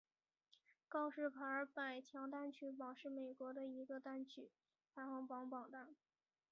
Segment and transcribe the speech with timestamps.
[0.89, 4.49] 告示牌百强单曲榜是美国的一个单曲
[4.95, 5.93] 排行榜单。